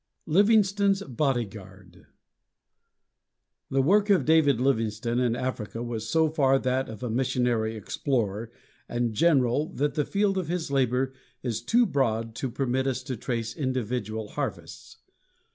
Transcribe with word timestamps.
LIVINGSTONE'S 0.25 1.03
BODY 1.03 1.45
GUARD 1.45 2.07
The 3.69 3.81
work 3.83 4.09
of 4.09 4.25
David 4.25 4.59
Livingstone 4.59 5.19
in 5.19 5.35
Africa 5.35 5.83
was 5.83 6.09
so 6.09 6.27
far 6.27 6.57
that 6.57 6.89
of 6.89 7.03
a 7.03 7.09
missionary 7.11 7.75
explorer 7.75 8.51
and 8.89 9.13
general 9.13 9.67
that 9.73 9.93
the 9.93 10.03
field 10.03 10.39
of 10.39 10.47
his 10.47 10.71
labor 10.71 11.13
is 11.43 11.61
too 11.61 11.85
broad 11.85 12.33
to 12.33 12.49
permit 12.49 12.87
us 12.87 13.03
to 13.03 13.15
trace 13.15 13.55
individual 13.55 14.29
harvests. 14.29 14.97